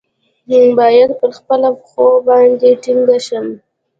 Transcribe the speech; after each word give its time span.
باید 0.77 1.09
پر 1.19 1.29
خپله 1.37 1.69
پښتو 1.79 2.07
باندې 2.27 2.69
ټینګ 2.83 3.07
شم. 3.25 3.47